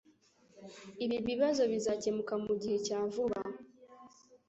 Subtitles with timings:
[1.03, 3.41] Ibi bibazo bizakemuka mugihe cya vuba